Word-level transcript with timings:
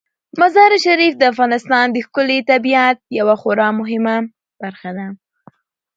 مزارشریف 0.41 1.13
د 1.17 1.23
افغانستان 1.31 1.85
د 1.91 1.97
ښکلي 2.05 2.39
طبیعت 2.51 2.97
یوه 3.19 3.35
خورا 3.41 3.69
مهمه 3.79 4.15
برخه 4.61 4.89
ده. 4.97 5.07